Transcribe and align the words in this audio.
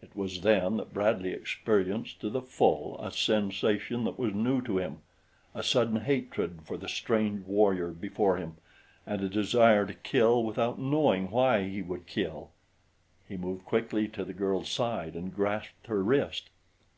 It 0.00 0.16
was 0.16 0.40
then 0.40 0.78
that 0.78 0.94
Bradley 0.94 1.32
experienced 1.34 2.18
to 2.22 2.30
the 2.30 2.40
full 2.40 2.98
a 2.98 3.10
sensation 3.10 4.04
that 4.04 4.18
was 4.18 4.32
new 4.32 4.62
to 4.62 4.78
him 4.78 5.00
a 5.54 5.62
sudden 5.62 5.96
hatred 6.00 6.60
for 6.64 6.78
the 6.78 6.88
strange 6.88 7.44
warrior 7.44 7.88
before 7.90 8.38
him 8.38 8.56
and 9.06 9.20
a 9.20 9.28
desire 9.28 9.84
to 9.84 9.92
kill 9.92 10.42
without 10.42 10.78
knowing 10.78 11.30
why 11.30 11.68
he 11.68 11.82
would 11.82 12.06
kill. 12.06 12.52
He 13.28 13.36
moved 13.36 13.66
quickly 13.66 14.08
to 14.08 14.24
the 14.24 14.32
girl's 14.32 14.70
side 14.70 15.14
and 15.14 15.34
grasped 15.34 15.88
her 15.88 16.02
wrist. 16.02 16.48